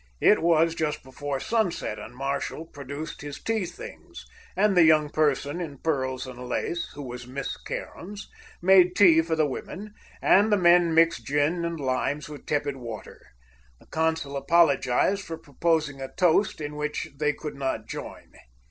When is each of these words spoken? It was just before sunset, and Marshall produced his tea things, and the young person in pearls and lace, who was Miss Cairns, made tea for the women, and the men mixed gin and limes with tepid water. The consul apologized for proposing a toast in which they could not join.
It 0.19 0.41
was 0.41 0.73
just 0.73 1.03
before 1.03 1.39
sunset, 1.39 1.99
and 1.99 2.15
Marshall 2.15 2.65
produced 2.65 3.21
his 3.21 3.39
tea 3.39 3.67
things, 3.67 4.25
and 4.55 4.75
the 4.75 4.81
young 4.83 5.11
person 5.11 5.61
in 5.61 5.77
pearls 5.77 6.25
and 6.25 6.43
lace, 6.49 6.89
who 6.95 7.03
was 7.03 7.27
Miss 7.27 7.55
Cairns, 7.55 8.27
made 8.63 8.95
tea 8.95 9.21
for 9.21 9.35
the 9.35 9.45
women, 9.45 9.93
and 10.19 10.51
the 10.51 10.57
men 10.57 10.95
mixed 10.95 11.27
gin 11.27 11.63
and 11.63 11.79
limes 11.79 12.27
with 12.27 12.47
tepid 12.47 12.77
water. 12.77 13.21
The 13.79 13.85
consul 13.85 14.35
apologized 14.37 15.23
for 15.23 15.37
proposing 15.37 16.01
a 16.01 16.11
toast 16.11 16.61
in 16.61 16.75
which 16.77 17.09
they 17.15 17.31
could 17.31 17.53
not 17.53 17.85
join. 17.87 18.31